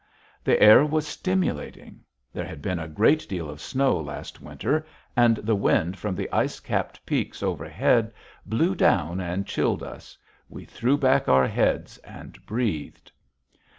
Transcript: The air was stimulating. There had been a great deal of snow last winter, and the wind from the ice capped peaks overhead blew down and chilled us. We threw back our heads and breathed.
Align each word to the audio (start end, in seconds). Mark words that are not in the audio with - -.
The 0.43 0.59
air 0.59 0.83
was 0.83 1.05
stimulating. 1.07 1.99
There 2.33 2.43
had 2.43 2.59
been 2.63 2.79
a 2.79 2.87
great 2.87 3.29
deal 3.29 3.47
of 3.47 3.61
snow 3.61 3.99
last 3.99 4.41
winter, 4.41 4.83
and 5.15 5.35
the 5.37 5.53
wind 5.53 5.95
from 5.95 6.15
the 6.15 6.27
ice 6.31 6.59
capped 6.59 7.05
peaks 7.05 7.43
overhead 7.43 8.11
blew 8.43 8.73
down 8.73 9.19
and 9.21 9.45
chilled 9.45 9.83
us. 9.83 10.17
We 10.49 10.65
threw 10.65 10.97
back 10.97 11.29
our 11.29 11.45
heads 11.47 11.99
and 11.99 12.43
breathed. 12.47 13.11